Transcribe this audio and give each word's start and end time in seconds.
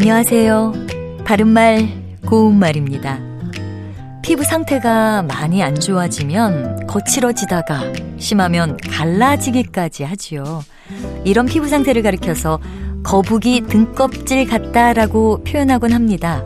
안녕하세요. 0.00 0.74
바른말, 1.24 1.88
고운말입니다. 2.24 3.18
피부 4.22 4.44
상태가 4.44 5.22
많이 5.22 5.60
안 5.60 5.74
좋아지면 5.74 6.86
거칠어지다가 6.86 7.80
심하면 8.16 8.76
갈라지기까지 8.76 10.04
하지요. 10.04 10.62
이런 11.24 11.46
피부 11.46 11.66
상태를 11.66 12.02
가리켜서 12.02 12.60
거북이 13.02 13.62
등껍질 13.62 14.46
같다라고 14.46 15.42
표현하곤 15.42 15.90
합니다. 15.90 16.44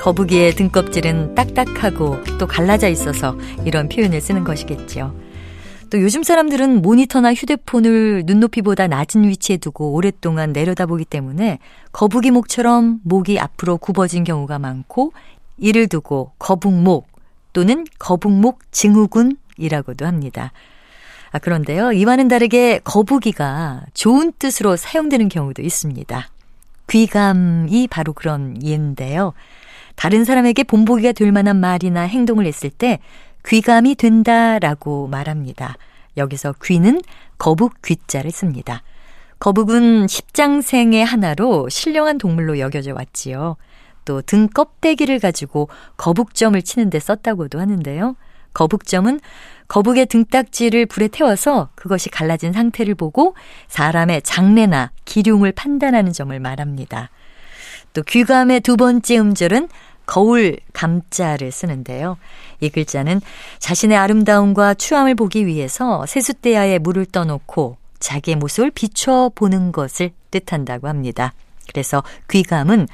거북이의 0.00 0.56
등껍질은 0.56 1.36
딱딱하고 1.36 2.16
또 2.40 2.48
갈라져 2.48 2.88
있어서 2.88 3.38
이런 3.64 3.88
표현을 3.88 4.20
쓰는 4.20 4.42
것이겠죠. 4.42 5.14
또 5.92 6.00
요즘 6.00 6.22
사람들은 6.22 6.80
모니터나 6.80 7.34
휴대폰을 7.34 8.22
눈높이보다 8.24 8.86
낮은 8.86 9.24
위치에 9.24 9.58
두고 9.58 9.92
오랫동안 9.92 10.54
내려다보기 10.54 11.04
때문에 11.04 11.58
거북이 11.92 12.30
목처럼 12.30 13.00
목이 13.04 13.38
앞으로 13.38 13.76
굽어진 13.76 14.24
경우가 14.24 14.58
많고 14.58 15.12
이를 15.58 15.88
두고 15.88 16.32
거북목 16.38 17.08
또는 17.52 17.84
거북목 17.98 18.72
증후군이라고도 18.72 20.06
합니다. 20.06 20.52
아, 21.30 21.38
그런데요, 21.38 21.92
이와는 21.92 22.28
다르게 22.28 22.80
거북이가 22.84 23.82
좋은 23.92 24.32
뜻으로 24.38 24.76
사용되는 24.76 25.28
경우도 25.28 25.60
있습니다. 25.60 26.26
귀감이 26.88 27.86
바로 27.88 28.14
그런 28.14 28.56
예인데요. 28.64 29.34
다른 29.94 30.24
사람에게 30.24 30.64
본보기가 30.64 31.12
될 31.12 31.32
만한 31.32 31.60
말이나 31.60 32.00
행동을 32.00 32.46
했을 32.46 32.70
때 32.70 32.98
귀감이 33.46 33.94
된다라고 33.94 35.08
말합니다. 35.08 35.76
여기서 36.16 36.54
귀는 36.62 37.02
거북 37.38 37.82
귀자를 37.82 38.30
씁니다. 38.30 38.82
거북은 39.38 40.06
십장생의 40.06 41.04
하나로 41.04 41.68
신령한 41.68 42.18
동물로 42.18 42.58
여겨져 42.58 42.94
왔지요. 42.94 43.56
또 44.04 44.20
등 44.22 44.48
껍데기를 44.48 45.18
가지고 45.18 45.68
거북점을 45.96 46.60
치는데 46.62 46.98
썼다고도 46.98 47.60
하는데요. 47.60 48.16
거북점은 48.52 49.20
거북의 49.68 50.06
등딱지를 50.06 50.86
불에 50.86 51.08
태워서 51.08 51.70
그것이 51.74 52.10
갈라진 52.10 52.52
상태를 52.52 52.94
보고 52.94 53.34
사람의 53.68 54.22
장래나 54.22 54.90
기륭을 55.04 55.52
판단하는 55.52 56.12
점을 56.12 56.38
말합니다. 56.38 57.10
또 57.94 58.02
귀감의 58.02 58.60
두 58.60 58.76
번째 58.76 59.18
음절은 59.18 59.68
거울 60.06 60.58
감자를 60.72 61.52
쓰는데요. 61.52 62.16
이 62.60 62.68
글자는 62.68 63.20
자신의 63.58 63.96
아름다움과 63.96 64.74
추함을 64.74 65.14
보기 65.14 65.46
위해서 65.46 66.04
세숫대야에 66.06 66.78
물을 66.78 67.06
떠놓고 67.06 67.76
자기의 67.98 68.36
모습을 68.36 68.70
비춰보는 68.70 69.72
것을 69.72 70.10
뜻한다고 70.30 70.88
합니다. 70.88 71.32
그래서 71.68 72.02
귀감은 72.30 72.88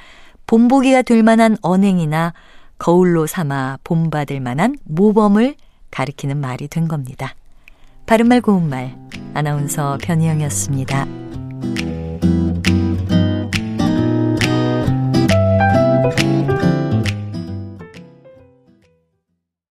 본보기가 0.47 1.01
될 1.01 1.23
만한 1.23 1.57
언행이나 1.61 2.33
거울로 2.77 3.27
삼아 3.27 3.79
본받을 3.83 4.39
만한 4.39 4.75
모범을 4.85 5.55
가리키는 5.91 6.37
말이 6.37 6.67
된 6.67 6.87
겁니다. 6.87 7.35
바른말 8.05 8.41
고운말 8.41 8.95
아나운서 9.33 9.97
변희영이었습니다. 10.01 11.28